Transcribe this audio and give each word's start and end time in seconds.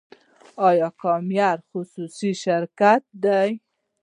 آیا 0.67 0.89
کام 1.01 1.25
ایر 1.37 1.59
خصوصي 1.69 2.31
شرکت 2.43 3.03
دی؟ 3.23 3.49